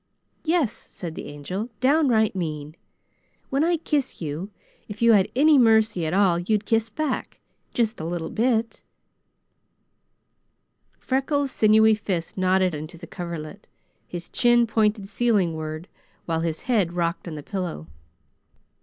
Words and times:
"Yes," 0.43 0.73
said 0.73 1.13
the 1.13 1.25
Angel. 1.27 1.69
"Downright 1.79 2.35
mean. 2.35 2.75
When 3.51 3.63
I 3.63 3.77
kiss 3.77 4.19
you, 4.19 4.49
if 4.87 4.99
you 4.99 5.11
had 5.13 5.29
any 5.35 5.59
mercy 5.59 6.07
at 6.07 6.13
all 6.15 6.39
you'd 6.39 6.65
kiss 6.65 6.89
back, 6.89 7.39
just 7.71 7.99
a 7.99 8.03
little 8.05 8.31
bit." 8.31 8.81
Freckles' 10.97 11.51
sinewy 11.51 11.93
fist 11.93 12.35
knotted 12.35 12.73
into 12.73 12.97
the 12.97 13.05
coverlet. 13.05 13.67
His 14.07 14.27
chin 14.27 14.65
pointed 14.65 15.05
ceilingward 15.07 15.85
while 16.25 16.41
his 16.41 16.61
head 16.61 16.93
rocked 16.93 17.27
on 17.27 17.35
the 17.35 17.43
pillow. 17.43 17.85